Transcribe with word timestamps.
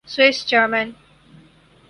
Swiss 0.05 0.45
German 0.49 0.91